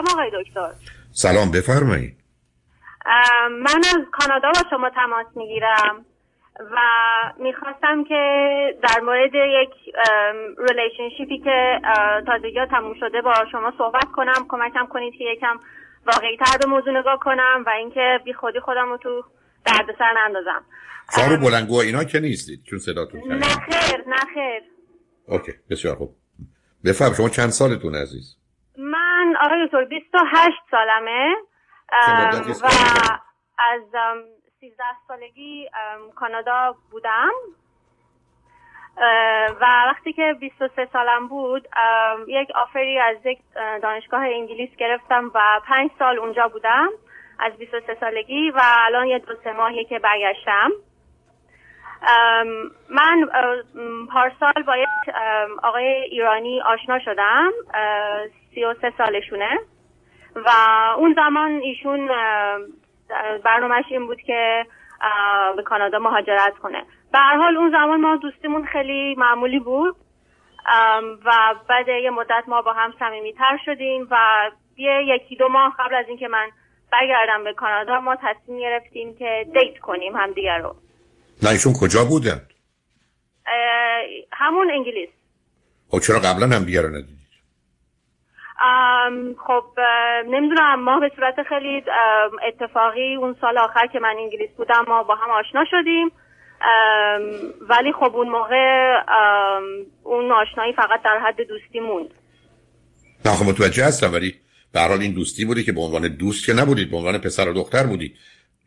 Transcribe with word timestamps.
سلام 0.00 0.18
آقای 0.18 0.44
دکتر. 0.44 0.70
سلام 1.12 1.50
بفرمایید 1.50 2.16
من 3.50 3.80
از 3.90 4.04
کانادا 4.12 4.48
با 4.54 4.70
شما 4.70 4.90
تماس 4.90 5.26
می‌گیرم 5.36 6.04
و 6.60 6.76
می‌خواستم 7.38 8.04
که 8.04 8.20
در 8.82 9.00
مورد 9.00 9.30
یک 9.34 9.94
relationship 10.58 11.32
ی 11.32 11.38
که 11.38 11.80
تازگی 12.26 12.66
تموم 12.70 12.94
شده 13.00 13.20
با 13.20 13.34
شما 13.52 13.72
صحبت 13.78 14.06
کنم. 14.12 14.46
کمکم 14.48 14.86
کنید 14.86 15.14
که 15.18 15.24
یکم 15.36 15.60
واقعی 16.06 16.36
تر 16.36 16.58
به 16.58 16.66
موضوع 16.66 17.00
نگاه 17.00 17.18
کنم 17.22 17.64
و 17.66 17.70
اینکه 17.70 18.20
بی 18.24 18.32
خودی 18.32 18.60
خودم 18.60 18.88
رو 18.88 18.96
تو 18.96 19.24
دردسر 19.66 20.12
نندازم. 20.16 20.64
سارو 21.08 21.36
بلنگو 21.36 21.76
اینا 21.76 22.04
که 22.04 22.20
نیستید 22.20 22.64
چون 22.64 22.78
صداتون 22.78 23.20
نه 23.32 23.46
خیر 23.46 24.04
نه 24.06 24.20
خیر. 24.34 24.62
اوکی 25.26 25.52
بسیار 25.70 25.96
خوب. 25.96 26.16
بفهم 26.84 27.14
شما 27.14 27.28
چند 27.28 27.48
سالتون 27.48 27.94
عزیز؟ 27.94 28.39
دکتر 29.66 29.84
28 29.84 30.56
سالمه. 30.70 31.34
و 32.62 32.66
از 33.58 33.82
13 34.60 34.84
سالگی 35.08 35.68
کانادا 36.14 36.74
بودم. 36.90 37.30
و 39.60 39.64
وقتی 39.86 40.12
که 40.12 40.36
23 40.40 40.88
سالم 40.92 41.28
بود 41.28 41.68
یک 42.28 42.50
آفری 42.54 42.98
از 42.98 43.16
یک 43.24 43.38
دانشگاه 43.82 44.20
انگلیس 44.20 44.76
گرفتم 44.76 45.30
و 45.34 45.60
پنج 45.66 45.90
سال 45.98 46.18
اونجا 46.18 46.48
بودم 46.48 46.88
از 47.38 47.52
23 47.58 47.96
سالگی 48.00 48.50
و 48.50 48.60
الان 48.62 49.06
یه 49.06 49.18
دو 49.18 49.34
سه 49.44 49.52
ماهی 49.52 49.84
که 49.84 49.98
برگشتم. 49.98 50.70
من 52.88 53.28
پارسال 54.12 54.62
با 54.66 54.76
یک 54.76 55.14
آقای 55.62 55.84
ایرانی 55.84 56.60
آشنا 56.60 56.98
شدم 56.98 57.50
سی 58.54 58.64
و 58.64 58.74
سه 58.80 58.92
سالشونه 58.98 59.58
و 60.36 60.50
اون 60.98 61.14
زمان 61.14 61.50
ایشون 61.50 62.10
برنامهش 63.44 63.84
این 63.90 64.06
بود 64.06 64.20
که 64.20 64.66
به 65.56 65.62
کانادا 65.62 65.98
مهاجرت 65.98 66.58
کنه. 66.62 66.84
به 67.12 67.18
هر 67.18 67.36
حال 67.36 67.56
اون 67.56 67.70
زمان 67.70 68.00
ما 68.00 68.16
دوستیمون 68.16 68.66
خیلی 68.66 69.14
معمولی 69.14 69.58
بود 69.58 69.96
و 71.24 71.54
بعد 71.68 71.88
یه 71.88 72.10
مدت 72.10 72.44
ما 72.46 72.62
با 72.62 72.72
هم 72.72 72.94
صمیمیتر 72.98 73.58
شدیم 73.64 74.08
و 74.10 74.16
یه 74.76 75.04
یکی 75.04 75.36
دو 75.36 75.48
ماه 75.48 75.74
قبل 75.78 75.94
از 75.94 76.04
اینکه 76.08 76.28
من 76.28 76.48
برگردم 76.92 77.44
به 77.44 77.52
کانادا 77.52 78.00
ما 78.00 78.16
تصمیم 78.16 78.58
گرفتیم 78.58 79.16
که 79.18 79.46
دیت 79.54 79.78
کنیم 79.78 80.16
همدیگه 80.16 80.56
رو. 80.56 80.74
نه 81.42 81.50
ایشون 81.50 81.72
کجا 81.72 82.04
بودن؟ 82.04 82.40
همون 84.32 84.70
انگلیس 84.70 85.08
خب 85.88 86.00
چرا 86.00 86.18
قبلا 86.18 86.56
هم 86.56 86.64
دیگر 86.64 86.82
رو 86.82 86.88
ندیدید؟ 86.88 87.20
خب 89.46 89.64
نمی‌دونم 90.26 90.84
ما 90.84 91.00
به 91.00 91.10
صورت 91.16 91.34
خیلی 91.48 91.82
اتفاقی 92.48 93.16
اون 93.16 93.36
سال 93.40 93.58
آخر 93.58 93.86
که 93.86 93.98
من 93.98 94.14
انگلیس 94.18 94.50
بودم 94.56 94.84
ما 94.88 95.02
با 95.02 95.14
هم 95.14 95.30
آشنا 95.30 95.64
شدیم 95.70 96.12
ولی 97.68 97.92
خب 97.92 98.16
اون 98.16 98.28
موقع 98.28 98.94
اون 100.02 100.32
آشنایی 100.32 100.72
فقط 100.72 101.02
در 101.04 101.18
حد 101.18 101.36
دوستی 101.48 101.80
موند 101.80 102.10
نه 103.24 103.32
خب 103.32 103.46
متوجه 103.46 103.84
هستم 103.84 104.12
ولی 104.12 104.34
به 104.72 104.90
این 104.90 105.12
دوستی 105.12 105.44
بودی 105.44 105.64
که 105.64 105.72
به 105.72 105.80
عنوان 105.80 106.08
دوست 106.08 106.46
که 106.46 106.52
نبودید 106.52 106.90
به 106.90 106.96
عنوان 106.96 107.18
پسر 107.18 107.48
و 107.48 107.52
دختر 107.52 107.86
بودید 107.86 108.16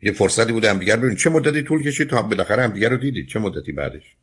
یه 0.04 0.12
فرصتی 0.12 0.52
بوده 0.52 0.70
هم 0.70 0.78
دیگر 0.78 0.96
ببینید 0.96 1.18
چه 1.18 1.30
مدتی 1.30 1.62
طول 1.62 1.82
کشید 1.82 2.10
تا 2.10 2.22
بالاخره 2.22 2.62
هم 2.62 2.70
دیگر 2.70 2.88
رو 2.88 2.96
دیدید؟ 2.96 3.28
چه 3.28 3.38
مدتی 3.38 3.72
بعدش؟ 3.72 4.16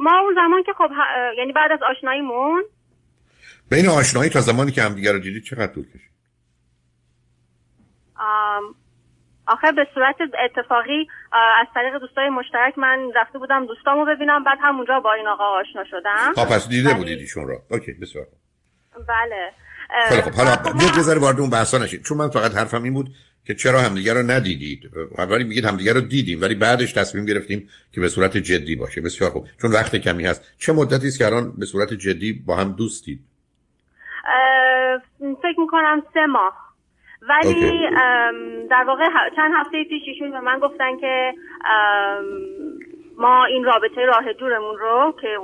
ما 0.00 0.18
اون 0.18 0.34
زمان 0.34 0.62
که 0.62 0.72
خب 0.78 0.90
یعنی 1.38 1.52
بعد 1.52 1.72
از 1.72 1.78
آشناییمون. 1.90 2.64
بین 3.70 3.88
آشنایی 3.88 4.30
تا 4.30 4.40
زمانی 4.40 4.72
که 4.72 4.82
هم 4.82 4.94
دیگر 4.94 5.12
رو 5.12 5.18
دیدید 5.18 5.42
چقدر 5.42 5.66
طول 5.66 5.84
کشید؟ 5.84 6.10
آخه 9.46 9.72
به 9.72 9.86
صورت 9.94 10.16
اتفاقی 10.44 11.06
از 11.60 11.66
طریق 11.74 11.98
دوستای 12.00 12.28
مشترک 12.28 12.78
من 12.78 13.10
رفته 13.16 13.38
بودم 13.38 13.66
دوستامو 13.66 14.04
ببینم 14.04 14.44
بعد 14.44 14.58
همونجا 14.62 15.00
با 15.00 15.12
این 15.12 15.28
آقا 15.28 15.44
آشنا 15.44 15.84
شدم. 15.90 16.32
خب 16.36 16.54
پس 16.54 16.68
دیده 16.68 16.94
بودید 16.94 17.18
ایشون 17.18 17.46
رو 17.48 17.62
اوکی 17.70 17.92
بسیار 17.92 18.26
بله. 19.08 19.52
خب 20.22 20.32
حالا 20.32 20.56
یه 20.96 21.02
ذره 21.02 21.20
وارد 21.20 21.40
اون 21.40 21.50
بحثا 21.50 21.78
نشید 21.78 22.02
چون 22.02 22.18
من 22.18 22.30
فقط 22.30 22.54
حرفم 22.54 22.82
این 22.82 22.94
بود 22.94 23.08
که 23.48 23.54
چرا 23.54 23.80
همدیگه 23.80 24.12
رو 24.14 24.22
ندیدید؟ 24.30 24.90
اولی 25.18 25.44
میگید 25.44 25.64
همدیگه 25.64 25.92
رو 25.92 26.00
دیدیم 26.00 26.40
ولی 26.40 26.54
بعدش 26.54 26.92
تصمیم 26.92 27.24
گرفتیم 27.24 27.68
که 27.92 28.00
به 28.00 28.08
صورت 28.08 28.36
جدی 28.36 28.76
باشه. 28.76 29.00
بسیار 29.00 29.30
خوب. 29.30 29.46
چون 29.62 29.72
وقت 29.72 29.96
کمی 29.96 30.26
هست. 30.26 30.52
چه 30.58 30.72
مدتی 30.72 31.06
است 31.06 31.18
که 31.18 31.26
الان 31.26 31.52
به 31.58 31.66
صورت 31.66 31.94
جدی 31.94 32.32
با 32.32 32.56
هم 32.56 32.72
دوستید؟ 32.72 33.20
فکر 35.42 35.60
می‌کنم 35.60 36.02
سه 36.14 36.26
ماه. 36.26 36.52
ولی 37.22 37.80
در 38.70 38.84
واقع 38.86 39.04
چند 39.36 39.52
هفته 39.56 39.84
پیش 39.84 40.02
ایشون 40.06 40.30
به 40.30 40.40
من 40.40 40.58
گفتن 40.58 40.96
که 41.00 41.32
ما 43.18 43.44
این 43.44 43.64
رابطه 43.64 44.04
راه 44.06 44.32
دورمون 44.32 44.78
رو 44.78 45.14
که 45.20 45.38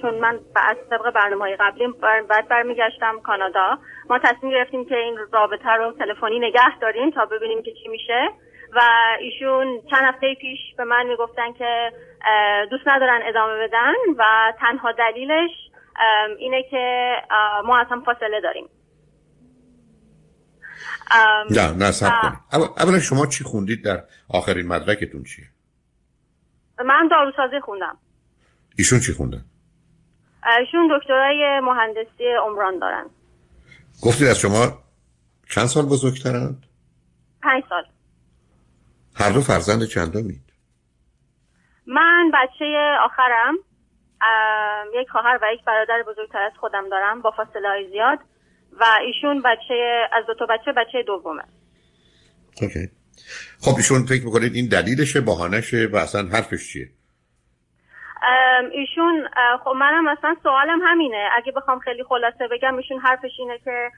چون 0.00 0.14
من 0.14 0.40
از 0.56 0.76
طبق 0.90 1.10
برنامه 1.10 1.42
های 1.42 1.56
قبلی 1.56 1.86
بعد 2.28 2.48
برمیگشتم 2.48 3.20
کانادا 3.20 3.78
ما 4.10 4.18
تصمیم 4.18 4.52
گرفتیم 4.52 4.84
که 4.84 4.96
این 4.96 5.18
رابطه 5.32 5.70
رو 5.70 5.92
تلفنی 5.92 6.38
نگه 6.38 6.78
داریم 6.80 7.10
تا 7.10 7.24
ببینیم 7.26 7.62
که 7.62 7.70
چی 7.82 7.88
میشه. 7.88 8.28
و 8.74 8.80
ایشون 9.20 9.80
چند 9.90 10.14
هفته 10.14 10.34
پیش 10.40 10.58
به 10.76 10.84
من 10.84 11.06
می‌گفتن 11.06 11.52
که 11.52 11.92
دوست 12.70 12.88
ندارن 12.88 13.20
ادامه 13.24 13.68
بدن 13.68 13.94
و 14.18 14.52
تنها 14.60 14.92
دلیلش 14.92 15.50
اینه 16.38 16.62
که 16.70 17.12
ما 17.64 17.78
از 17.78 17.86
هم 17.90 18.04
فاصله 18.04 18.40
داریم. 18.40 18.68
نه 21.50 21.84
نه 21.84 21.90
سب 21.90 22.10
کنید 22.22 22.34
اولا 22.78 22.98
شما 22.98 23.26
چی 23.26 23.44
خوندید 23.44 23.84
در 23.84 24.02
آخرین 24.34 24.68
مدرکتون 24.68 25.22
چیه؟ 25.22 25.44
من 26.82 27.08
داروسازی 27.10 27.60
خوندم. 27.60 27.96
ایشون 28.78 29.00
چی 29.00 29.12
خوندن 29.12 29.44
ایشون 30.60 30.98
دکترای 30.98 31.60
مهندسی 31.60 32.24
عمران 32.46 32.78
دارن. 32.78 33.06
گفتید 34.02 34.28
از 34.28 34.38
شما 34.38 34.78
چند 35.50 35.66
سال 35.66 35.84
بزرگترند؟ 35.84 36.66
پنج 37.42 37.64
سال. 37.68 37.84
هر 39.16 39.30
دو 39.30 39.40
فرزند 39.40 39.84
چندمید 39.84 40.52
من 41.86 42.30
بچه 42.34 42.96
آخرم. 43.04 43.54
یک 44.94 45.08
خواهر 45.08 45.38
و 45.42 45.46
یک 45.54 45.64
برادر 45.64 46.02
بزرگتر 46.08 46.42
از 46.42 46.52
خودم 46.60 46.88
دارم 46.88 47.22
با 47.22 47.30
فاصله 47.30 47.68
های 47.68 47.88
زیاد. 47.90 48.18
و 48.80 48.84
ایشون 49.06 49.42
بچه 49.42 50.08
از 50.12 50.26
دو 50.26 50.34
تا 50.34 50.46
بچه 50.46 50.72
بچه 50.72 51.02
دومه. 51.06 51.42
اوکی. 52.62 52.90
خب 53.60 53.76
ایشون 53.76 54.06
فکر 54.06 54.24
می‌کنید 54.24 54.54
این 54.54 54.68
دلیلشه 54.68 55.20
بهانهشه 55.20 55.88
و 55.92 55.96
اصلا 55.96 56.22
حرفش 56.32 56.72
چیه؟ 56.72 56.88
ایشون 58.72 59.28
خب 59.64 59.70
منم 59.70 60.08
اصلا 60.08 60.36
سوالم 60.42 60.80
همینه. 60.82 61.28
اگه 61.36 61.52
بخوام 61.52 61.78
خیلی 61.78 62.04
خلاصه 62.04 62.48
بگم 62.50 62.76
ایشون 62.76 62.98
حرفش 63.00 63.30
اینه 63.38 63.58
که 63.64 63.90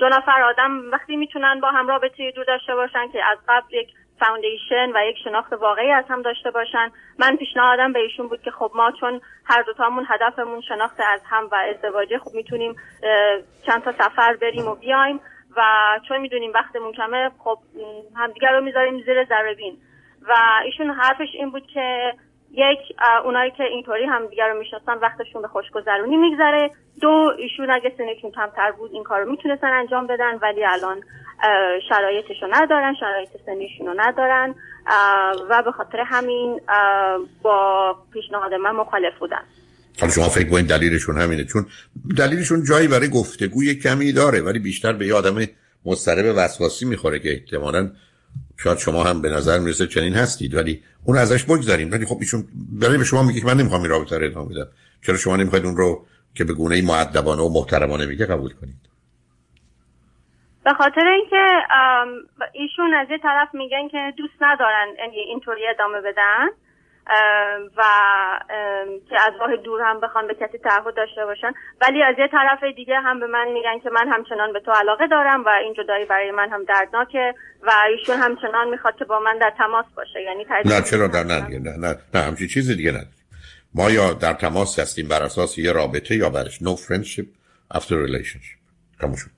دو 0.00 0.08
نفر 0.08 0.42
آدم 0.42 0.90
وقتی 0.92 1.16
می‌تونن 1.16 1.60
با 1.62 1.70
هم 1.70 1.88
رابطه 1.88 2.32
دور 2.36 2.44
داشته 2.44 2.74
باشن 2.74 3.08
که 3.12 3.18
از 3.32 3.38
قبل 3.48 3.74
یک 3.74 3.88
فاوندیشن 4.20 4.88
و 4.94 4.98
یک 5.10 5.16
شناخت 5.24 5.52
واقعی 5.52 5.90
از 5.90 6.04
هم 6.08 6.22
داشته 6.22 6.50
باشن. 6.50 6.88
من 7.18 7.36
پیشنهادم 7.36 7.92
به 7.92 7.98
ایشون 7.98 8.28
بود 8.28 8.42
که 8.42 8.50
خب 8.50 8.70
ما 8.74 8.92
چون 9.00 9.20
هر 9.44 9.62
دوتامون 9.62 10.06
هدفمون 10.08 10.60
شناخت 10.68 11.00
از 11.14 11.20
هم 11.24 11.48
و 11.52 11.54
ازدواجه 11.54 12.18
خب 12.18 12.30
می‌تونیم 12.34 12.76
چند 13.66 13.82
تا 13.82 13.92
سفر 13.92 14.36
بریم 14.36 14.66
و 14.66 14.74
بیایم. 14.74 15.20
و 15.58 15.62
چون 16.08 16.20
می‌دونیم 16.20 16.52
وقتمون 16.54 16.92
کمه 16.92 17.30
خب 17.38 17.58
همدیگر 18.16 18.52
رو 18.52 18.60
می‌ذاریم 18.60 19.02
زیر 19.02 19.24
ذره 19.24 19.56
و 20.28 20.34
ایشون 20.64 20.90
حرفش 20.90 21.28
این 21.34 21.50
بود 21.50 21.66
که 21.74 22.12
یک 22.52 22.78
اونایی 23.24 23.50
که 23.50 23.64
اینطوری 23.64 24.04
هم 24.04 24.26
دیگر 24.26 24.48
رو 24.48 24.58
می‌شناسن 24.58 24.98
وقتشون 24.98 25.42
به 25.42 25.48
خوشگذرونی 25.48 26.16
میگذره. 26.16 26.70
دو 27.00 27.32
ایشون 27.38 27.70
اگه 27.70 27.92
سنشون 27.98 28.30
کمتر 28.30 28.72
بود 28.72 28.92
این 28.92 29.04
کار 29.04 29.20
رو 29.20 29.30
می‌تونستن 29.30 29.72
انجام 29.72 30.06
بدن 30.06 30.38
ولی 30.42 30.64
الان 30.64 31.02
شرایطش 31.88 32.42
رو 32.42 32.48
ندارن 32.50 32.94
شرایط 33.00 33.28
سنیشون 33.46 33.86
رو 33.86 33.94
ندارن 33.96 34.54
و 35.50 35.62
به 35.62 35.72
خاطر 35.72 36.00
همین 36.00 36.60
با 37.42 37.96
پیشنهاد 38.12 38.54
من 38.54 38.70
مخالف 38.70 39.18
بودن. 39.18 39.42
حالا 40.00 40.12
شما 40.12 40.28
فکر 40.28 40.54
این 40.54 40.66
دلیلشون 40.66 41.20
همینه 41.20 41.44
چون 41.44 41.66
دلیلشون 42.16 42.64
جایی 42.64 42.88
برای 42.88 43.08
گفتگوی 43.08 43.74
کمی 43.74 44.12
داره 44.12 44.40
ولی 44.40 44.58
بیشتر 44.58 44.92
به 44.92 45.06
یه 45.06 45.14
آدم 45.14 45.46
مضطرب 45.84 46.34
وسواسی 46.36 46.84
می‌خوره 46.84 47.18
که 47.18 47.32
احتمالاً 47.32 47.90
شاید 48.56 48.78
شما 48.78 49.04
هم 49.04 49.22
به 49.22 49.30
نظر 49.30 49.58
می‌رسه 49.58 49.86
چنین 49.86 50.14
هستید 50.14 50.54
ولی 50.54 50.82
اون 51.04 51.18
ازش 51.18 51.44
بگذاریم 51.44 51.90
ولی 51.92 52.06
خب 52.06 52.16
ایشون 52.20 52.44
برای 52.80 52.98
به 52.98 53.04
شما 53.04 53.22
میگه 53.22 53.40
که 53.40 53.46
من 53.46 53.56
نمی‌خوام 53.56 53.82
این 53.82 53.90
رابطه 53.90 54.18
رو 54.18 54.24
ادامه 54.24 54.48
بدم. 54.54 54.68
چرا 55.06 55.16
شما 55.16 55.36
نمی‌خواید 55.36 55.64
اون 55.64 55.76
رو 55.76 56.06
که 56.34 56.44
به 56.44 56.52
گونه 56.52 56.82
معدبانه 56.82 57.42
و 57.42 57.48
محترمانه 57.48 58.06
میگه 58.06 58.26
قبول 58.26 58.52
کنید؟ 58.60 58.88
به 60.64 60.74
خاطر 60.74 61.06
اینکه 61.06 61.46
ایشون 62.52 62.94
از 62.94 63.06
یه 63.10 63.18
طرف 63.22 63.48
میگن 63.54 63.88
که 63.88 64.12
دوست 64.16 64.34
ندارن 64.40 64.86
یعنی 64.98 65.16
اینطوری 65.16 65.60
ادامه 65.74 66.00
بدن. 66.00 66.48
و 67.76 67.82
که 69.10 69.16
از 69.26 69.32
راه 69.40 69.56
دور 69.56 69.80
هم 69.82 70.00
بخوان 70.00 70.26
به 70.26 70.34
کسی 70.34 70.58
تعهد 70.58 70.96
داشته 70.96 71.24
باشن. 71.24 71.52
ولی 71.80 72.02
از 72.02 72.14
یه 72.18 72.28
طرف 72.28 72.64
دیگه 72.76 73.00
هم 73.00 73.20
به 73.20 73.26
من 73.26 73.48
میگن 73.48 73.78
که 73.78 73.90
من 73.90 74.08
همچنان 74.08 74.52
به 74.52 74.60
تو 74.60 74.72
علاقه 74.72 75.06
دارم 75.06 75.44
و 75.44 75.48
این 75.48 75.74
جدایی 75.74 76.04
برای 76.04 76.30
من 76.30 76.48
هم 76.48 76.64
دردناکه 76.64 77.34
و 77.62 77.72
ایشون 77.90 78.16
همچنان 78.16 78.68
می‌خواد 78.68 78.96
که 78.96 79.04
با 79.04 79.20
من 79.20 79.38
در 79.38 79.52
تماس 79.58 79.86
باشه. 79.96 80.22
یعنی 80.22 80.46
نه 80.64 80.82
چرا؟ 80.82 81.06
در 81.06 81.24
نه 81.24 81.48
نه 81.58 81.76
نه, 81.78 81.96
نه. 82.14 82.20
همچین 82.20 82.48
چیزی 82.48 82.76
دیگه 82.76 82.92
نه 82.92 83.06
ما 83.74 83.90
یا 83.90 84.12
در 84.12 84.32
تماس 84.32 84.78
هستیم 84.78 85.08
بر 85.08 85.22
اساس 85.22 85.58
یه 85.58 85.72
رابطه 85.72 86.16
یا 86.16 86.30
برش. 86.30 86.58
No 86.58 86.76
friendship 86.76 87.26
after 87.74 87.94
relationship. 88.06 89.37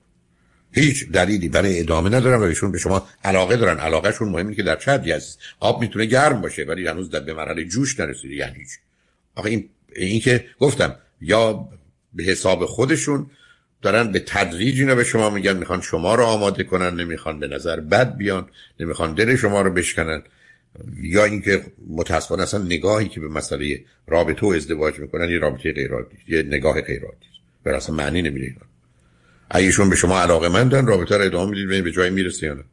هیچ 0.73 1.09
دلیلی 1.09 1.49
برای 1.49 1.79
ادامه 1.79 2.09
ندارن 2.09 2.39
و 2.39 2.43
ایشون 2.43 2.71
به 2.71 2.77
شما 2.77 3.07
علاقه 3.23 3.57
دارن. 3.57 3.77
علاقهشون 3.77 4.29
مهمه 4.29 4.55
که 4.55 4.63
در 4.63 4.75
چه 4.75 4.91
حدی 4.91 5.11
از 5.11 5.37
آب 5.59 5.81
می‌تونه 5.81 6.05
گرم 6.05 6.41
باشه 6.41 6.63
ولی 6.63 6.87
هنوز 6.87 7.09
در 7.09 7.19
به 7.19 7.33
مرحله 7.33 7.65
جوش 7.65 7.99
نرسیده 7.99 8.35
یعنی 8.35 8.55
هیچ. 8.57 8.69
آخه 9.35 9.49
این 9.49 9.69
این 9.95 10.19
که 10.19 10.45
گفتم 10.59 10.95
یا 11.21 11.69
به 12.13 12.23
حساب 12.23 12.65
خودشون 12.65 13.29
دارن 13.81 14.11
به 14.11 14.19
تدریج 14.19 14.79
اینا 14.79 14.95
به 14.95 15.03
شما 15.03 15.29
میگن 15.29 15.57
می‌خوان 15.57 15.81
شما 15.81 16.15
رو 16.15 16.23
آماده 16.23 16.63
کنن 16.63 16.99
نمی‌خوان 16.99 17.39
به 17.39 17.47
نظر 17.47 17.79
بد 17.79 18.17
بیان 18.17 18.49
نمی‌خوان 18.79 19.13
دل 19.13 19.35
شما 19.35 19.61
رو 19.61 19.71
بشکنن. 19.71 20.23
یا 21.01 21.25
اینکه 21.25 21.63
متاسفانه 21.87 22.43
اصلا 22.43 22.63
نگاهی 22.63 23.07
که 23.07 23.19
به 23.19 23.27
مسئله 23.27 23.81
رابطه 24.07 24.45
و 24.45 24.49
ازدواج 24.49 24.99
می‌کنن 24.99 25.29
یه 25.29 25.37
رابطه 25.37 25.73
غیر 25.73 25.91
یه 26.27 26.43
نگاه 26.43 26.81
غیر 26.81 27.03
عادی. 27.03 27.91
معنی 27.91 28.21
نمیده 28.21 28.55
ایشون 29.57 29.89
به 29.89 29.95
شما 29.95 30.21
علاقه 30.21 30.49
مندن 30.49 30.87
رابطه 30.87 31.17
رو 31.17 31.23
ادامه 31.23 31.49
می‌دید 31.49 31.65
ببینید 31.65 31.83
به 31.83 31.91
جای 31.91 32.09
می‌رسه 32.09 32.45
یا 32.45 32.53
نه. 32.53 32.63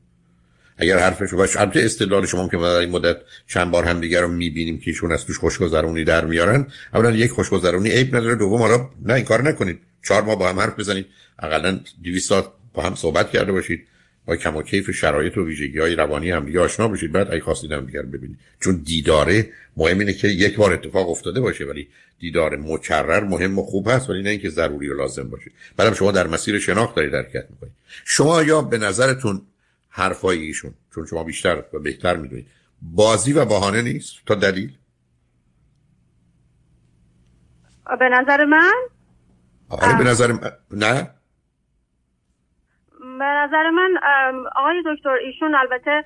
اگر 0.79 0.99
حرفش 0.99 1.35
باشه 1.35 1.61
البته 1.61 1.81
استدلال 1.81 2.27
شما 2.27 2.49
که 2.49 2.57
در 2.57 2.65
این 2.65 2.91
مدت 2.91 3.17
چند 3.47 3.71
بار 3.71 3.85
هم 3.85 4.01
دیگر 4.01 4.21
رو 4.21 4.29
می‌بینیم 4.29 4.79
که 4.79 4.91
ایشون 4.91 5.13
از 5.13 5.27
توش 5.27 5.39
خوشگذرونی 5.39 6.05
در 6.05 6.25
میارن. 6.25 6.67
اولا 6.95 7.11
یک 7.11 7.31
خوشگذرونی 7.31 7.91
عیب 7.91 8.17
نداره 8.17 8.35
دوم 8.35 8.63
حالا 8.63 8.91
نه 9.03 9.15
این 9.15 9.25
کار 9.25 9.43
نکنید. 9.43 9.81
چهار 10.05 10.23
ماه 10.23 10.39
با 10.39 10.49
هم 10.49 10.61
حرف 10.61 10.79
بزنید. 10.79 11.07
اقلا 11.39 11.81
200 12.05 12.29
ساعت 12.29 12.45
با 12.75 12.83
هم 12.83 12.95
صحبت 12.95 13.31
کرده 13.31 13.53
باشید. 13.53 13.87
با 14.29 14.37
کم 14.37 14.57
و 14.57 14.63
کیف 14.63 14.91
شرایط 14.91 15.39
و 15.39 15.45
ویژگی 15.45 15.79
های 15.79 15.95
روانی 15.95 16.31
هم 16.31 16.45
دیگه 16.45 16.61
آشنا 16.61 16.89
بشید 16.89 17.13
بعد 17.13 17.31
اگه 17.31 17.41
خواستید 17.41 17.73
هم 17.73 17.87
دیگر 17.87 18.03
ببینید. 18.03 18.39
چون 18.61 18.83
دیداره 18.85 19.51
مهم 19.77 19.99
اینه 19.99 20.13
که 20.13 20.29
یک 20.29 20.57
بار 20.57 20.73
اتفاق 20.73 21.11
افتاده 21.11 21.41
باشه 21.41 21.65
ولی 21.65 21.89
دیدار 22.19 22.57
مکرر 22.57 23.25
مهم 23.25 23.59
و 23.59 23.63
خوب 23.63 23.89
هست 23.89 24.11
ولی 24.11 24.23
نه 24.23 24.31
اینکه 24.31 24.49
ضروری 24.49 24.89
و 24.89 24.95
لازم 24.95 25.31
باشه. 25.31 25.51
بعدم 25.77 25.95
شما 25.95 26.13
در 26.13 26.27
مسیر 26.27 26.59
شناخت 26.59 26.97
دارید 26.97 27.15
حرکت 27.15 27.47
می‌کنید. 27.51 27.73
شما 28.05 28.43
یا 28.43 28.63
به 28.63 28.79
نظرتون 28.79 29.43
حرفای 29.89 30.39
ایشون 30.39 30.75
چون 30.95 31.07
شما 31.07 31.25
بیشتر 31.25 31.63
و 31.73 31.79
بهتر 31.79 32.17
می‌دونید 32.17 32.47
بازی 32.83 33.33
و 33.33 33.45
بهانه 33.45 33.83
نیست؟ 33.83 34.15
تا 34.27 34.35
دلیل؟ 34.35 34.73
به 37.99 38.09
نظر 38.09 38.45
من؟ 38.45 38.75
آره 39.69 39.99
به 39.99 40.05
نظر 40.05 40.33
من 40.33 40.53
نه؟ 40.71 41.11
به 43.19 43.25
نظر 43.25 43.71
من 43.71 43.91
آقای 44.57 44.83
دکتر 44.87 45.17
ایشون 45.27 45.55
البته 45.55 46.05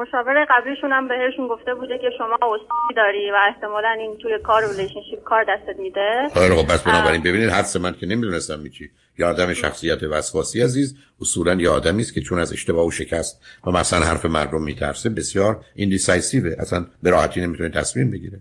مشاور 0.00 0.46
قبلیشون 0.50 0.92
هم 0.92 1.08
بهشون 1.08 1.48
گفته 1.48 1.74
بوده 1.74 1.98
که 1.98 2.10
شما 2.18 2.34
OCD 2.34 2.94
داری 2.96 3.30
و 3.30 3.36
احتمالا 3.48 3.88
این 3.88 4.16
توی 4.22 4.38
کار 4.44 4.62
relationship 4.62 5.22
کار 5.24 5.44
دستت 5.48 5.78
میده. 5.78 6.28
آره 6.36 6.54
خب 6.54 6.72
پس 6.72 6.82
بنابراین 6.82 7.22
ببینید 7.22 7.50
حدس 7.50 7.76
من 7.76 7.92
که 7.92 8.06
نمی‌دونستم 8.06 8.60
میچی 8.60 8.90
یا 9.18 9.28
آدم 9.30 9.52
شخصیت 9.52 10.02
وسواسی 10.02 10.62
عزیز 10.62 10.96
اصولا 11.20 11.54
یه 11.54 11.70
آدمی 11.70 12.02
است 12.02 12.14
که 12.14 12.20
چون 12.20 12.38
از 12.38 12.52
اشتباه 12.52 12.86
و 12.86 12.90
شکست 12.90 13.60
و 13.66 13.70
مثلا 13.70 14.06
حرف 14.06 14.24
مردم 14.24 14.62
میترسه 14.62 15.10
بسیار 15.10 15.60
ایندیسایسیوه 15.74 16.56
اصلا 16.58 16.86
به 17.02 17.10
راحتی 17.10 17.40
نمی‌تونه 17.40 17.68
تصمیم 17.68 18.10
بگیره. 18.10 18.38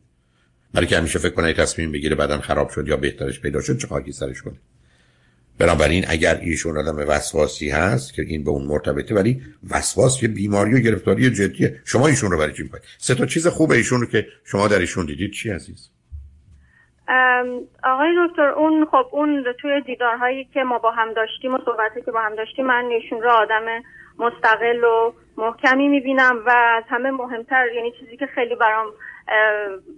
برای 0.74 0.88
که 0.88 0.98
همیشه 0.98 1.20
فکر 1.20 1.34
کنه 1.34 1.54
تصمیم 1.54 1.92
بگیره 1.92 2.16
بعدا 2.16 2.38
خراب 2.38 2.70
شد 2.70 2.88
یا 2.88 2.98
بهترش 2.98 3.42
پیدا 3.42 3.62
شد 3.62 3.78
چه 3.78 3.88
خاکی 3.88 4.12
سرش 4.12 4.42
کنه. 4.42 4.56
بنابراین 5.60 6.06
اگر 6.10 6.36
ایشون 6.42 6.78
آدم 6.78 6.98
وسواسی 6.98 7.70
هست 7.70 8.14
که 8.14 8.22
این 8.22 8.44
به 8.44 8.50
اون 8.50 8.66
مرتبطه 8.66 9.16
ولی 9.16 9.42
وسواس 9.72 10.24
یه 10.24 10.30
بیماری 10.30 10.76
و 10.76 10.80
گرفتاری 10.80 11.30
جدیه 11.30 11.82
شما 11.86 12.08
ایشون 12.08 12.32
رو 12.32 12.38
برای 12.38 12.54
چی 12.54 12.64
می‌کنید 12.64 12.84
سه 12.98 13.16
تا 13.16 13.26
چیز 13.26 13.48
خوب 13.48 13.72
ایشون 13.72 14.02
رو 14.02 14.08
که 14.08 14.26
شما 14.46 14.68
در 14.68 14.80
ایشون 14.80 15.06
دیدید 15.06 15.32
چی 15.32 15.50
عزیز؟ 15.52 15.92
آقای 17.84 18.10
دکتر 18.28 18.50
اون 18.50 18.86
خب 18.86 19.06
اون 19.12 19.44
توی 19.62 19.82
دیدارهایی 19.82 20.46
که 20.54 20.64
ما 20.64 20.80
با 20.80 20.92
هم 20.92 21.14
داشتیم 21.14 21.54
و 21.54 21.58
صحبتی 21.66 22.02
که 22.06 22.12
با 22.12 22.22
هم 22.22 22.36
داشتیم 22.36 22.66
من 22.66 22.86
ایشون 22.86 23.22
رو 23.22 23.30
آدم 23.30 23.66
مستقل 24.20 24.84
و 24.84 25.14
محکمی 25.38 25.88
می‌بینم 25.88 26.44
و 26.46 26.50
از 26.50 26.84
همه 26.88 27.12
مهمتر 27.12 27.66
یعنی 27.76 27.94
چیزی 28.00 28.18
که 28.18 28.26
خیلی 28.26 28.56
برام 28.56 28.88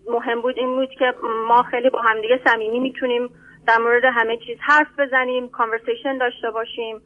مهم 0.08 0.42
بود 0.42 0.58
این 0.58 0.76
بود 0.76 0.90
که 1.00 1.14
ما 1.48 1.64
خیلی 1.64 1.90
با 1.90 2.02
همدیگه 2.02 2.40
صمیمی 2.46 2.80
می‌تونیم 2.80 3.30
در 3.70 3.78
مورد 3.78 4.02
همه 4.14 4.38
چیز 4.46 4.58
حرف 4.62 4.88
بزنیم 5.00 5.50
کانورسیشن 5.50 6.18
داشته 6.18 6.52
باشیم 6.54 7.02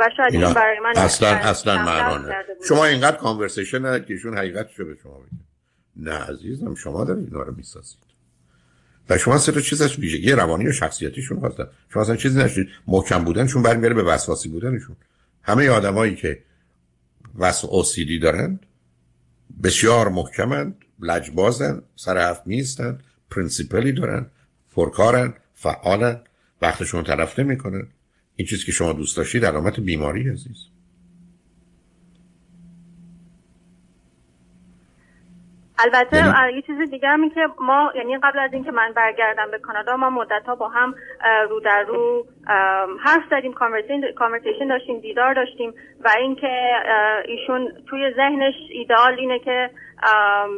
و 0.00 0.10
شاید 0.16 0.34
این 0.34 0.54
برای 0.54 0.78
من 0.80 0.92
اصلا 0.96 1.28
اصلا 1.28 1.84
معنانه 1.84 2.34
شما 2.68 2.84
اینقدر 2.84 3.16
کانورسیشن 3.16 3.78
ندارید 3.78 4.06
که 4.06 4.14
ایشون 4.14 4.38
حقیقتشو 4.38 4.84
به 4.84 4.96
شما 5.02 5.12
بگه 5.12 5.30
نه 5.96 6.18
عزیزم 6.18 6.74
شما 6.74 7.04
دارید 7.04 7.24
اینا 7.24 7.42
رو 7.42 7.54
می‌سازید. 7.56 7.98
و 9.10 9.18
شما 9.18 9.38
سه 9.38 9.52
تا 9.52 9.60
چیز 9.60 9.82
از 9.82 9.98
ویژگی 9.98 10.32
روانی 10.32 10.68
و 10.68 10.72
شخصیتیشون 10.72 11.38
هستن 11.38 11.66
شما 11.92 12.02
اصلا 12.02 12.16
چیزی 12.16 12.42
نشید 12.42 12.68
محکم 12.86 13.24
بودنشون 13.24 13.62
برمیاره 13.62 13.94
به 13.94 14.02
وسواسی 14.02 14.48
بودنشون. 14.48 14.96
همه 15.42 15.70
آدمایی 15.70 16.14
که 16.14 16.38
وسواس 17.38 17.64
OCD 17.64 18.18
دارند 18.18 18.66
بسیار 19.62 20.08
محکمند 20.08 20.76
لجبازن 21.00 21.82
سر 21.96 22.18
حرف 22.18 22.46
میستن 22.46 22.98
principle 23.30 23.86
ی 23.86 23.92
دارن. 23.92 24.26
پرکارن 24.74 25.34
فعالن 25.54 26.20
وقتشون 26.62 27.04
تلف 27.04 27.38
نمی‌کنن. 27.38 27.88
این 28.36 28.48
چیزی 28.48 28.64
که 28.64 28.72
شما 28.72 28.92
دوست 28.92 29.16
داشتید 29.16 29.44
علامت 29.44 29.80
بیماری 29.80 30.28
عزیز. 30.28 30.73
البته 35.78 36.16
یعنی... 36.16 36.56
یه 36.56 36.62
چیز 36.62 36.90
دیگه 36.90 37.08
هم 37.08 37.30
که 37.30 37.40
ما 37.60 37.92
یعنی 37.96 38.18
قبل 38.18 38.38
از 38.38 38.52
اینکه 38.52 38.70
من 38.70 38.92
برگردم 38.96 39.50
به 39.50 39.58
کانادا 39.58 39.96
ما 39.96 40.10
مدت 40.10 40.42
ها 40.46 40.54
با 40.54 40.68
هم 40.68 40.94
رو 41.50 41.60
در 41.60 41.82
رو 41.82 42.26
حرف 43.04 43.22
زدیم 43.30 43.52
conversation 44.18 44.68
داشتیم 44.68 45.00
دیدار 45.00 45.34
داشتیم 45.34 45.74
و 46.04 46.08
اینکه 46.18 46.72
ایشون 47.24 47.72
توی 47.90 48.12
ذهنش 48.16 48.54
ایدئال 48.70 49.14
اینه 49.18 49.38
که 49.38 49.70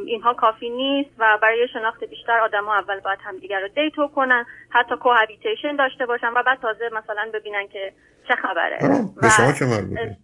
اینها 0.06 0.34
کافی 0.34 0.70
نیست 0.70 1.10
و 1.18 1.38
برای 1.42 1.68
شناخت 1.72 2.04
بیشتر 2.04 2.40
آدم 2.40 2.64
ها 2.64 2.74
اول 2.74 3.00
باید 3.00 3.18
همدیگر 3.22 3.60
رو 3.60 3.68
date 3.68 4.08
کنن 4.08 4.44
حتی 4.70 4.94
cohabitation 5.02 5.76
داشته 5.76 6.06
باشن 6.06 6.28
و 6.36 6.42
بعد 6.46 6.58
تازه 6.62 6.84
مثلا 6.84 7.30
ببینن 7.34 7.68
که 7.72 7.92
چه 8.28 8.34
خبره. 8.34 8.78
به 9.22 9.28
شما 9.28 9.52
چه 9.52 9.64
مربوطه؟ 9.66 10.16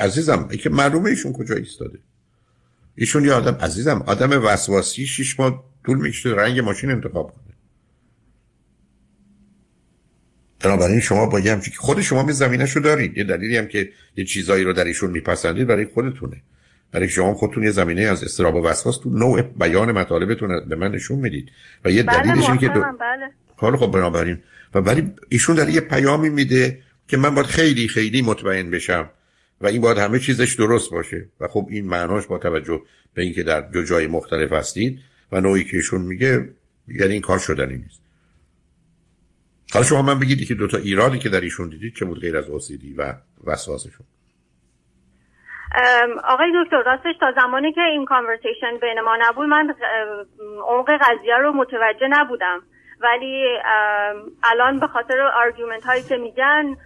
عزیزم 0.00 0.48
ای 0.50 0.58
که 0.58 0.70
معلومه 0.70 1.10
ایشون 1.10 1.32
کجا 1.32 1.54
ایستاده. 1.54 1.98
ایشون 2.96 3.24
یه 3.24 3.32
آدم 3.32 3.54
عزیزم 3.60 4.04
آدم 4.06 4.44
وسواسی 4.44 5.06
شیش 5.06 5.40
ماه 5.40 5.64
طول 5.86 5.98
می‌کشه 5.98 6.28
رنگ 6.28 6.60
ماشین 6.60 6.90
انتخاب 6.90 7.26
کنه. 7.34 7.54
بنابراین 10.60 11.00
شما 11.00 11.26
با 11.26 11.40
یه 11.40 11.60
خود 11.76 12.00
شما 12.00 12.22
می 12.22 12.32
زمینه 12.32 12.66
شو 12.66 12.80
دارید. 12.80 13.18
یه 13.18 13.24
دلیلی 13.24 13.56
هم 13.56 13.66
که 13.66 13.92
یه 14.16 14.24
چیزایی 14.24 14.64
رو 14.64 14.72
در 14.72 14.84
ایشون 14.84 15.10
میپسندید 15.10 15.66
برای 15.66 15.84
خودتونه. 15.84 16.42
برای 16.92 17.08
شما 17.08 17.34
خودتون 17.34 17.62
یه 17.62 17.70
زمینه 17.70 18.02
از 18.02 18.24
استراب 18.24 18.54
و 18.54 18.66
وسواس 18.66 18.98
تو 18.98 19.10
نوع 19.10 19.42
بیان 19.42 19.92
مطالبتون 19.92 20.68
به 20.68 20.76
من 20.76 20.90
نشون 20.90 21.18
می‌دید. 21.18 21.48
و 21.84 21.90
یه 21.90 22.02
بله 22.02 22.22
دلیلش 22.22 22.48
اینه 22.48 22.58
که 22.58 22.68
دو... 22.68 22.84
بله. 23.60 23.76
خب 23.76 23.90
بنابراین. 23.90 24.38
و 24.74 24.78
ولی 24.78 25.12
ایشون 25.28 25.56
در 25.56 25.68
یه 25.68 25.80
پیامی 25.80 26.28
میده 26.28 26.78
که 27.08 27.16
من 27.16 27.34
باید 27.34 27.46
خیلی 27.46 27.88
خیلی 27.88 28.22
مطمئن 28.22 28.70
بشم. 28.70 29.10
و 29.60 29.66
این 29.66 29.80
باید 29.80 29.98
همه 29.98 30.18
چیزش 30.18 30.54
درست 30.54 30.90
باشه. 30.90 31.28
و 31.40 31.48
خب 31.48 31.66
این 31.70 31.86
معناش 31.86 32.26
با 32.26 32.38
توجه 32.38 32.82
به 33.14 33.22
اینکه 33.22 33.42
در 33.42 33.60
دو 33.60 33.84
جای 33.84 34.06
مختلف 34.06 34.52
هستید 34.52 34.98
و 35.32 35.40
نوعی 35.40 35.64
که 35.64 35.76
ایشون 35.76 36.00
میگه 36.00 36.48
یعنی 36.88 37.12
این 37.12 37.22
کار 37.22 37.38
شدنی 37.38 37.76
نیست. 37.76 38.02
حالا 39.72 39.84
شما 39.84 40.02
من 40.02 40.18
بگید 40.18 40.48
که 40.48 40.54
دوتا 40.54 40.78
ایرادی 40.78 41.18
که 41.18 41.28
در 41.28 41.40
ایشون 41.40 41.68
دیدید 41.68 41.94
چه 41.94 42.04
بود 42.04 42.20
غیر 42.20 42.36
از 42.36 42.48
اوسیدی 42.48 42.94
و 42.94 43.14
وسواسشون؟ 43.44 44.06
آقای 46.24 46.52
دکتر 46.64 46.82
راستش 46.86 47.14
تا 47.20 47.32
زمانی 47.36 47.72
که 47.72 47.80
این 47.80 48.04
کانورسیشن 48.04 48.78
بین 48.80 49.00
ما 49.00 49.16
نبود 49.20 49.48
من 49.48 49.74
عمق 50.66 50.90
قضیه 51.00 51.36
رو 51.42 51.52
متوجه 51.52 52.08
نبودم. 52.08 52.62
ولی 53.00 53.44
الان 54.42 54.80
به 54.80 54.86
خاطر 54.86 55.20
آرگومنت 55.20 55.84
هایی 55.84 56.02
که 56.02 56.16
میگن 56.16 56.76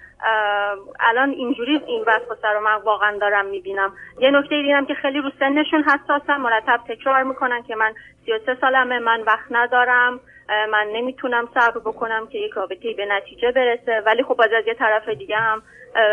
الان 1.00 1.30
اینجوری 1.30 1.80
این 1.86 2.04
وسوسه 2.06 2.48
رو 2.48 2.60
من 2.60 2.74
واقعا 2.74 3.18
دارم 3.18 3.46
می‌بینم. 3.46 3.92
یه 4.18 4.30
نکته 4.30 4.62
دیدم 4.62 4.86
که 4.86 4.94
خیلی 4.94 5.18
رو 5.18 5.30
سنشون 5.38 5.84
حساسن 5.84 6.36
مرتب 6.36 6.80
تکرار 6.88 7.22
می‌کنن 7.22 7.62
که 7.62 7.74
من 7.76 7.94
33 8.26 8.56
سالمه 8.60 8.98
من 8.98 9.22
وقت 9.22 9.46
ندارم 9.50 10.20
من 10.48 10.86
نمی‌تونم 10.92 11.48
صبر 11.54 11.78
بکنم 11.78 12.26
که 12.26 12.38
یک 12.38 12.52
رابطه 12.52 12.94
به 12.96 13.06
نتیجه 13.06 13.52
برسه. 13.52 14.02
ولی 14.06 14.22
خب 14.22 14.40
از 14.40 14.66
یه 14.66 14.74
طرف 14.74 15.08
دیگه 15.08 15.36
هم 15.36 15.62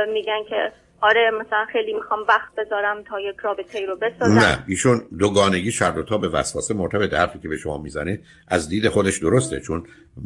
میگن 0.08 0.44
که 0.50 0.72
آره 1.02 1.32
مثلا 1.42 1.66
خیلی 1.72 1.94
می‌خوام 1.94 2.20
وقت 2.30 2.56
بذارم 2.58 3.04
تا 3.04 3.20
یک 3.20 3.36
رابطه 3.44 3.78
ای 3.78 3.86
رو 3.86 3.96
بسازم. 3.96 4.40
نه 4.40 4.64
ایشون 4.68 5.02
دوگانگی 5.20 5.72
شر 5.72 6.02
تا 6.02 6.18
به 6.18 6.30
وسوسه 6.30 6.74
مرتبط 6.74 7.14
حرفی 7.14 7.40
که 7.40 7.48
به 7.48 7.58
شما 7.58 7.78
می‌زنه 7.78 8.20
از 8.48 8.70
دید 8.70 8.88
خودش 8.88 9.18
درسته 9.18 9.60
چون 9.60 9.84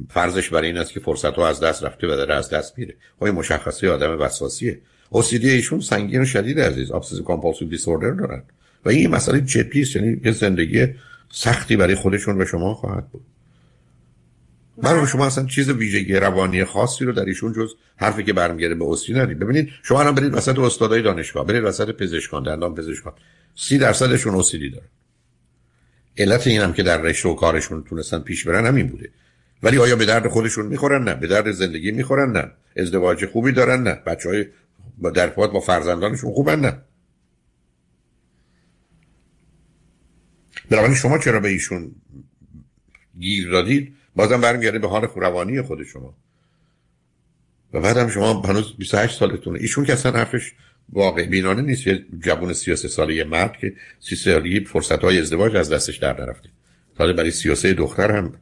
فرضش 0.09 0.49
برای 0.49 0.67
این 0.67 0.77
است 0.77 0.93
که 0.93 0.99
فرصت 0.99 1.37
رو 1.37 1.43
از 1.43 1.63
دست 1.63 1.83
رفته 1.83 2.07
و 2.07 2.09
داره 2.09 2.35
از 2.35 2.49
دست 2.49 2.77
میره. 2.77 2.95
خب 3.19 3.25
مشخصه 3.27 3.89
آدم 3.89 4.19
وسواسیه. 4.19 4.81
OCD 5.09 5.49
ایشون 5.49 5.79
سنگین 5.79 6.21
و 6.21 6.25
شدید 6.25 6.59
عزیز 6.59 6.91
obsessive 6.91 7.21
compulsive 7.21 7.67
disorder 7.67 8.11
دارن. 8.11 8.43
و 8.85 8.89
این 8.89 9.11
مسئله 9.11 9.43
است 9.75 9.95
یعنی 9.95 10.21
یه 10.25 10.31
زندگی 10.31 10.87
سختی 11.29 11.75
برای 11.75 11.95
خودشون 11.95 12.41
و 12.41 12.45
شما 12.45 12.73
خواهد 12.73 13.07
بود. 13.11 13.23
برای 14.81 15.07
شما 15.07 15.25
اصلا 15.25 15.45
چیز 15.45 15.69
ویژگی 15.69 16.13
روانی 16.13 16.65
خاصی 16.65 17.05
رو 17.05 17.13
در 17.13 17.25
ایشون 17.25 17.53
جز 17.53 17.73
حرفی 17.95 18.23
که 18.23 18.33
برمیگرده 18.33 18.75
به 18.75 18.83
OCD 18.83 19.13
ندیدید. 19.13 19.39
ببینید 19.39 19.69
شما 19.83 19.99
الان 19.99 20.15
برید 20.15 20.33
وسط 20.33 20.59
استادای 20.59 21.01
دانشگاه 21.01 21.45
برید 21.45 21.63
وسط 21.63 21.89
پزشکان 21.89 22.43
دندان 22.43 22.75
پزشکان. 22.75 23.13
سی 23.55 23.77
درصدشون 23.77 24.33
اوسیدی 24.33 24.69
دارن. 24.69 24.87
علت 26.17 26.47
اینم 26.47 26.73
که 26.73 26.83
در 26.83 27.01
رشته 27.01 27.29
و 27.29 27.33
کارشون 27.33 27.83
تونستن 27.83 28.19
پیش 28.19 28.47
برن 28.47 28.65
همین 28.65 28.87
بوده. 28.87 29.09
ولی 29.63 29.77
آیا 29.77 29.95
به 29.95 30.05
درد 30.05 30.27
خودشون 30.27 30.65
می‌خورن؟ 30.65 31.03
نه. 31.03 31.15
به 31.15 31.27
درد 31.27 31.51
زندگی 31.51 31.91
می‌خورن؟ 31.91 32.31
نه. 32.31 32.51
ازدواج 32.77 33.25
خوبی 33.25 33.51
دارن؟ 33.51 33.83
نه. 33.83 33.93
بچه 33.93 34.29
های 34.29 34.45
در 35.13 35.27
با 35.27 35.59
فرزندانشون 35.59 36.31
خوبن؟ 36.31 36.59
نه. 36.59 36.77
بنابراین 40.69 40.95
شما 40.95 41.17
چرا 41.17 41.39
به 41.39 41.49
ایشون 41.49 41.95
گیر 43.19 43.49
دادید؟ 43.49 43.95
بازم 44.15 44.41
برمیگرده 44.41 44.79
به 44.79 44.87
حال 44.87 45.07
روانی 45.15 45.61
خود 45.61 45.83
شما. 45.83 46.13
و 47.73 47.81
بعدم 47.81 48.07
شما 48.07 48.41
هنوز 48.41 48.77
28 48.77 49.19
سالتونه. 49.19 49.59
ایشون 49.59 49.85
که 49.85 49.93
اصلا 49.93 50.11
حرفش 50.11 50.53
واقع 50.89 51.25
بینانه 51.25 51.61
نیست. 51.61 51.87
یه 51.87 52.05
جوون 52.19 52.53
33 52.53 52.87
ساله 52.87 53.13
یه 53.13 53.23
مرد 53.23 53.57
که 53.57 53.73
30 53.99 54.15
سالی 54.15 54.65
فرصت 54.65 55.03
های 55.03 55.19
ازدواج 55.19 55.55
از 55.55 55.73
دستش 55.73 55.97
در 55.97 56.21
نرفته. 56.21 56.49
تازه 56.97 57.13
برای 57.13 57.31
33 57.31 57.73
دختر 57.73 58.11
هم 58.11 58.33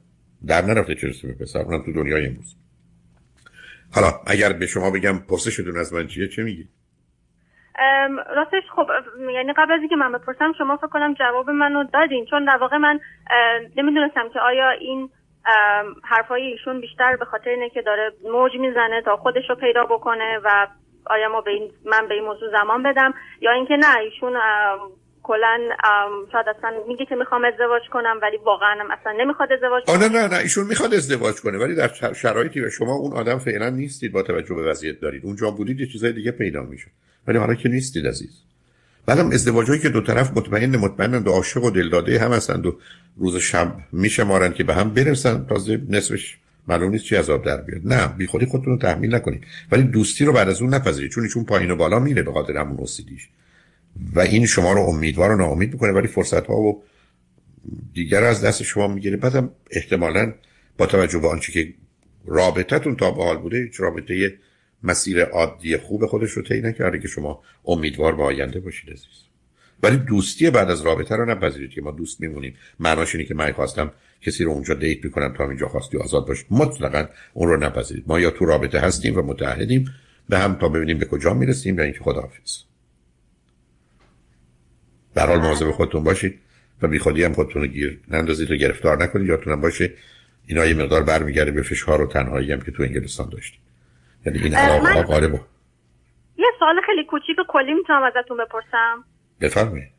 در 0.47 0.65
نرفته 0.65 0.95
چه 0.95 1.27
به 1.27 1.33
پسر. 1.33 1.59
اونم 1.59 1.85
تو 1.85 1.93
دنیای 1.93 2.27
امروز. 2.27 2.55
حالا 3.91 4.11
اگر 4.27 4.53
به 4.53 4.67
شما 4.67 4.91
بگم 4.91 5.19
پرسشتون 5.19 5.77
از 5.77 5.93
من 5.93 6.07
چیه 6.07 6.27
چه 6.27 6.43
میگی؟ 6.43 6.67
راستش 8.35 8.63
خب 8.75 8.87
یعنی 9.33 9.53
قبل 9.57 9.71
از 9.71 9.79
اینکه 9.79 9.95
من 9.95 10.11
بپرسم 10.11 10.53
شما 10.57 10.77
فکر 10.77 10.87
کنم 10.87 11.13
جواب 11.13 11.49
منو 11.49 11.83
دادین. 11.93 12.25
چون 12.29 12.45
در 12.45 12.57
واقع 12.61 12.77
من 12.77 12.99
نمی‌دونستم 13.77 14.29
که 14.33 14.39
آیا 14.39 14.69
این 14.69 15.09
حرفای 16.03 16.41
ایشون 16.41 16.81
بیشتر 16.81 17.15
به 17.15 17.25
خاطر 17.25 17.49
اینه 17.49 17.69
که 17.69 17.81
داره 17.81 18.11
موج 18.23 18.51
می‌زنه 18.59 19.01
تا 19.05 19.17
خودش 19.17 19.49
رو 19.49 19.55
پیدا 19.55 19.85
بکنه 19.85 20.39
و 20.43 20.67
آیا 21.05 21.29
ما 21.29 21.41
به 21.41 21.51
این 21.51 21.71
من 21.85 22.07
به 22.07 22.13
این 22.13 22.23
موضوع 22.23 22.49
زمان 22.51 22.83
بدم 22.83 23.13
یا 23.41 23.51
اینکه 23.51 23.77
نه 23.77 23.97
ایشون 23.97 24.33
کلا 25.23 25.69
شاید 26.31 26.45
اصلا 26.57 26.71
میگه 26.87 27.05
که 27.05 27.15
می‌خوام 27.15 27.45
ازدواج 27.45 27.81
کنم 27.91 28.19
ولی 28.21 28.37
واقعا 28.37 28.75
اصلا 28.91 29.11
نمی‌خواد 29.11 29.51
ازدواج 29.51 29.83
کنه 29.87 29.97
نه 29.97 30.07
نه 30.07 30.27
نه 30.27 30.37
ایشون 30.37 30.67
می‌خواد 30.67 30.93
ازدواج 30.93 31.35
کنه 31.41 31.57
ولی 31.57 31.75
در 31.75 32.13
شرایطی 32.13 32.61
و 32.61 32.69
شما 32.69 32.93
اون 32.93 33.13
آدم 33.13 33.37
فعلا 33.39 33.69
نیستید 33.69 34.11
با 34.11 34.21
توجه 34.21 34.55
به 34.55 34.69
وضعیت 34.69 34.99
دارید. 34.99 35.25
اونجا 35.25 35.51
بودید 35.51 35.79
یه 35.79 35.87
چیزای 35.87 36.13
دیگه 36.13 36.31
پیدا 36.31 36.61
میشه 36.61 36.87
ولی 37.27 37.37
حالا 37.37 37.55
که 37.55 37.69
نیستید 37.69 38.07
عزیز. 38.07 38.43
بعدم 39.09 39.31
ازدواجهایی 39.31 39.81
که 39.81 39.89
دو 39.89 40.01
طرف 40.01 40.37
مطمئن 40.37 40.75
مطمئنند 40.75 41.27
و 41.27 41.31
عاشق 41.31 41.63
و 41.63 41.69
دلداده 41.69 42.19
هم 42.19 42.31
هستند 42.31 42.65
و 42.65 42.79
روز 43.17 43.37
شب 43.37 43.75
میشمارن 43.91 44.53
که 44.53 44.63
به 44.63 44.75
هم 44.75 44.93
برسن 44.93 45.45
تازه 45.45 45.81
نصفش 45.89 46.37
معلوم 46.67 46.91
نیست 46.91 47.03
چی 47.03 47.15
آب 47.15 47.45
در 47.45 47.61
بیاد. 47.61 47.81
نه 47.85 48.07
بی 48.07 48.27
خودی 48.27 48.45
خودتون 48.45 48.73
رو 48.73 48.79
تحمیل 48.79 49.15
نکنید. 49.15 49.43
ولی 49.71 49.83
دوستی 49.83 50.25
رو 50.25 50.33
بعد 50.33 50.49
از 50.49 50.61
اون 50.61 50.73
نپذیرید 50.73 51.11
چون 51.11 51.23
ایشون 51.23 51.43
پایین 51.43 51.71
و 51.71 51.75
بالا 51.75 51.99
میره 51.99 52.23
به 52.23 52.31
خاطر 52.31 52.57
همون 52.57 52.77
اوسیدیش 52.77 53.29
و 54.13 54.19
این 54.19 54.45
شما 54.45 54.73
رو 54.73 54.81
امیدوار 54.81 55.31
و 55.31 55.37
ناامید 55.37 55.73
می‌کنه 55.73 55.91
ولی 55.91 56.07
فرصت 56.07 56.47
ها 56.47 56.55
و 56.55 56.83
دیگر 57.93 58.23
از 58.23 58.43
دست 58.43 58.63
شما 58.63 58.87
می‌گیره. 58.87 59.17
بعدم 59.17 59.49
احتمالا 59.71 60.33
با 60.77 60.85
توجه 60.85 61.19
به 61.19 61.27
آنچه 61.27 61.51
که 61.51 61.73
رابطتون 62.25 62.95
تا 62.95 63.11
به 63.11 63.23
حال 63.23 63.37
بوده 63.37 63.57
هیچ 63.57 63.79
رابطه 63.79 64.33
مسیر 64.83 65.23
عادی 65.23 65.77
خوب 65.77 66.05
خودش 66.05 66.31
رو 66.31 66.41
طی 66.41 66.61
نکرده 66.61 66.99
که 66.99 67.07
شما 67.07 67.43
امیدوار 67.65 68.15
به 68.15 68.23
آینده 68.23 68.59
باشید 68.59 68.89
عزیز. 68.89 69.29
ولی 69.83 69.97
دوستی 69.97 70.49
بعد 70.49 70.71
از 70.71 70.81
رابطه 70.81 71.15
رو 71.15 71.25
نپذیرید 71.25 71.69
که 71.69 71.81
ما 71.81 71.91
دوست 71.91 72.21
میمونیم. 72.21 72.55
معناش 72.79 73.15
اینه 73.15 73.27
که 73.27 73.33
من 73.33 73.51
خواستم 73.51 73.91
کسی 74.21 74.43
رو 74.43 74.51
اونجا 74.51 74.73
دیت 74.73 75.05
می‌کنم 75.05 75.33
تا 75.37 75.49
اینجا 75.49 75.67
خواستی 75.67 75.97
آزاد 75.97 76.27
باش. 76.27 76.45
مطلقا 76.51 77.05
اون 77.33 77.49
رو 77.49 77.57
نپذیرید. 77.57 78.03
ما 78.07 78.19
یا 78.19 78.31
تو 78.31 78.45
رابطه 78.45 78.79
هستیم 78.79 79.17
و 79.17 79.21
متحدیم 79.21 79.85
به 80.29 80.39
هم 80.39 80.55
تا 80.55 80.69
ببینیم 80.69 80.97
به 80.97 81.05
کجا 81.05 81.33
می‌رسیم 81.33 81.77
یا 81.77 81.83
اینکه 81.83 81.99
خداحافظ. 81.99 82.57
در 85.15 85.27
حال 85.27 85.39
مواظب 85.39 85.71
خودتون 85.71 86.03
باشید 86.03 86.39
و 86.81 86.87
بی 86.87 86.99
خودی 86.99 87.23
هم 87.23 87.33
خودتون 87.33 87.61
رو 87.61 87.67
گیر 87.67 87.99
نندازید 88.07 88.51
و 88.51 88.55
گرفتار 88.55 89.03
نکنید. 89.03 89.27
یادتون 89.27 89.61
باشه 89.61 89.93
اینا 90.47 90.65
یه 90.65 90.73
مقدار 90.73 91.03
برمیگرده 91.03 91.51
به 91.51 91.61
فشار 91.61 92.01
و 92.01 92.07
تنهایی 92.07 92.51
هم 92.51 92.61
که 92.61 92.71
تو 92.71 92.83
انگلستان 92.83 93.29
داشتید 93.29 93.68
یعنی 94.25 94.39
این 94.39 94.55
علاقه 94.55 95.39
یه 96.37 96.47
سوال 96.59 96.75
خیلی 96.85 97.03
کوچیک 97.05 97.37
کلی 97.47 97.73
می‌تونم 97.73 98.03
ازتون 98.03 98.37
بپرسم. 98.37 99.03
بفرمایید. 99.41 99.89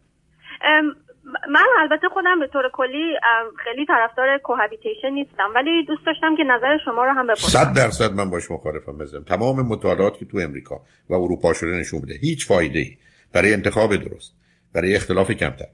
من 1.50 1.64
البته 1.78 2.08
خودم 2.08 2.40
به 2.40 2.46
طور 2.46 2.70
کلی 2.72 3.16
خیلی 3.64 3.86
طرفدار 3.86 4.38
کوهابیتیشن 4.38 5.10
نیستم 5.10 5.52
ولی 5.54 5.84
دوست 5.84 6.06
داشتم 6.06 6.36
که 6.36 6.42
نظر 6.44 6.78
شما 6.84 7.04
رو 7.04 7.12
هم 7.12 7.26
بپرسم. 7.26 7.48
صد 7.48 7.76
درصد 7.76 8.12
من 8.12 8.30
باش 8.30 8.50
مخالفم 8.50 8.98
بزنم 8.98 9.24
تمام 9.24 9.66
مطالعات 9.66 10.18
که 10.18 10.24
تو 10.24 10.38
امریکا 10.38 10.80
و 11.10 11.14
اروپا 11.14 11.52
شده 11.52 11.70
نشون 11.70 12.00
میده 12.00 12.14
هیچ 12.14 12.46
فایده 12.46 12.78
ای 12.78 12.96
برای 13.32 13.52
انتخاب 13.52 13.96
درست 13.96 14.36
برای 14.74 14.96
اختلاف 14.96 15.30
کمتر 15.30 15.68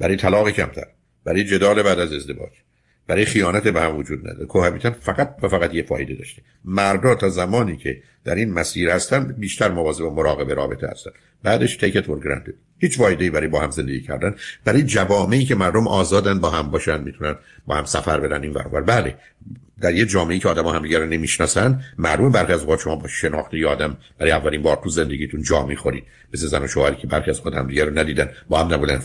برای 0.00 0.16
طلاق 0.16 0.50
کمتر 0.50 0.86
برای 1.26 1.44
جدال 1.44 1.82
بعد 1.82 1.98
از 1.98 2.12
ازدواج. 2.12 2.52
برای 3.08 3.24
خیانت 3.24 3.68
به 3.68 3.80
هم 3.80 3.96
وجود 3.96 4.28
نداره. 4.28 4.46
کوهابیتن 4.46 4.90
فقط 4.90 5.36
و 5.42 5.48
فقط 5.48 5.74
یه 5.74 5.82
فایده 5.82 6.14
داشته. 6.14 6.42
مردا 6.64 7.14
تا 7.14 7.28
زمانی 7.28 7.76
که 7.76 8.02
در 8.24 8.34
این 8.34 8.52
مسیر 8.52 8.90
هستن 8.90 9.34
بیشتر 9.38 9.70
مواظب 9.70 10.04
و 10.04 10.10
مراقب 10.10 10.50
رابطه 10.50 10.88
هستن. 10.88 11.10
بعدش 11.42 11.76
تیکت 11.76 12.06
فور 12.06 12.24
گرانتد 12.24 12.54
هیچ 12.78 12.98
فایده 12.98 13.30
برای 13.30 13.48
با 13.48 13.60
هم 13.60 13.70
زندگی 13.70 14.00
کردن 14.00 14.34
برای 14.64 14.82
جوامعی 14.82 15.44
که 15.44 15.54
مردم 15.54 15.88
آزادن 15.88 16.38
با 16.38 16.50
هم 16.50 16.70
باشن 16.70 17.00
می‌تونن 17.00 17.34
با 17.66 17.74
هم 17.74 17.84
سفر 17.84 18.20
برن 18.20 18.42
این 18.42 18.52
ور 18.52 18.80
بله 18.80 19.14
در 19.80 19.94
یه 19.94 20.06
جامعه 20.06 20.38
که 20.38 20.48
آدم 20.48 20.66
هم 20.66 20.82
دیگه 20.82 20.98
رو 20.98 21.06
نمی‌شناسن 21.06 21.80
معلومه 21.98 22.30
برخی 22.30 22.52
از 22.52 22.66
شما 22.84 22.96
با 22.96 23.08
شناخت 23.08 23.54
آدم 23.54 23.96
برای 24.18 24.32
اولین 24.32 24.62
بار 24.62 24.80
تو 24.84 24.90
زندگیتون 24.90 25.42
جا 25.42 25.66
می‌خورید. 25.66 26.04
مثل 26.34 26.46
زن 26.46 26.62
و 26.62 26.66
شوهری 26.66 26.96
که 26.96 27.06
برخی 27.06 27.30
از 27.30 27.40
خود 27.40 27.54
هم 27.54 27.66
دیگه 27.66 27.84
رو 27.84 27.98
ندیدن 27.98 28.28
با 28.48 28.60
هم 28.64 28.74
نبودن 28.74 28.98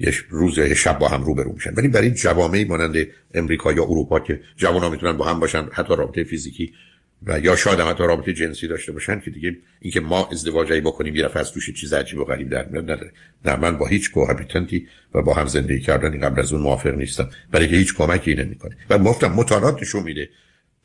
یه 0.00 0.14
روز 0.28 0.58
یه 0.58 0.74
شب 0.74 0.98
با 0.98 1.08
هم 1.08 1.22
روبرو 1.22 1.52
میشن. 1.52 1.74
ولی 1.74 1.88
برای 1.88 2.10
جوامعی 2.10 2.64
مانند 2.64 3.06
امریکا 3.34 3.72
یا 3.72 3.82
اروپا 3.82 4.20
که 4.20 4.40
جوان 4.56 4.82
ها 4.82 4.90
می‌تونن 4.90 5.16
با 5.16 5.24
هم 5.24 5.40
باشن 5.40 5.68
حتی 5.72 5.96
رابطه 5.96 6.24
فیزیکی 6.24 6.72
و 7.26 7.40
یا 7.40 7.56
شاید 7.56 7.80
هم 7.80 7.88
حتی 7.88 8.02
رابطه 8.02 8.32
جنسی 8.32 8.68
داشته 8.68 8.92
باشن 8.92 9.20
که 9.20 9.30
دیگه 9.30 9.56
اینکه 9.80 10.00
ما 10.00 10.28
ازدواجی 10.32 10.80
بکنیم 10.80 11.16
یه 11.16 11.38
از 11.38 11.52
توش 11.52 11.70
چیز 11.70 11.92
عجیب 11.92 12.18
و 12.18 12.24
غریب 12.24 12.50
در 12.50 12.68
میاد 12.68 12.90
نداره. 12.90 13.12
نه 13.44 13.56
من 13.56 13.78
با 13.78 13.86
هیچ 13.86 14.10
کوهابیتنتی 14.10 14.88
و 15.14 15.22
با 15.22 15.34
هم 15.34 15.46
زندگی 15.46 15.80
کردن 15.80 16.20
قبل 16.20 16.40
از 16.40 16.52
اون 16.52 16.62
موافق 16.62 16.94
نیستم. 16.94 17.30
برای 17.50 17.68
که 17.68 17.76
هیچ 17.76 17.94
کمکی 17.94 18.34
نمی‌کنه. 18.34 18.76
و 18.90 18.98
گفتم 18.98 19.32
مطالعات 19.32 19.82
نشون 19.82 20.02
میده. 20.02 20.28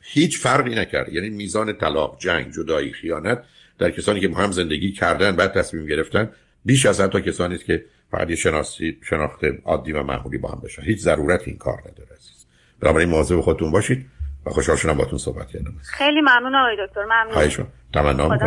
هیچ 0.00 0.38
فرقی 0.38 0.74
نکرده. 0.74 1.14
یعنی 1.14 1.30
میزان 1.30 1.72
طلاق 1.72 2.18
جنگ 2.20 2.52
جدایی 2.52 2.92
خیانت 2.92 3.42
در 3.78 3.90
کسانی 3.90 4.20
که 4.20 4.28
با 4.28 4.36
هم 4.36 4.52
زندگی 4.52 4.92
کردن 4.92 5.36
بعد 5.36 5.52
تصمیم 5.52 5.86
گرفتن 5.86 6.30
بیش 6.64 6.86
از 6.86 7.00
حتی 7.00 7.20
کسانی 7.20 7.58
که 7.58 7.84
فقط 8.10 8.30
یه 8.30 8.36
شناسی 8.36 8.98
شناخت 9.02 9.40
عادی 9.64 9.92
و 9.92 10.02
معمولی 10.02 10.38
با 10.38 10.48
هم 10.48 10.60
بشن 10.64 10.82
هیچ 10.82 10.98
ضرورت 10.98 11.48
این 11.48 11.58
کار 11.58 11.78
نداره 11.78 12.08
عزیز. 12.16 12.46
بنابراین 12.80 13.08
مواظب 13.08 13.40
خودتون 13.40 13.70
باشید 13.70 14.06
و 14.46 14.50
خوشحال 14.50 14.76
شدم 14.76 14.94
باتون 14.96 15.18
صحبت 15.18 15.48
کردم. 15.48 15.74
خیلی 15.82 16.20
ممنون 16.20 16.54
آقای 16.54 16.76
دکتر. 16.86 17.04
ممنون. 17.04 17.66
تمنا 17.94 18.38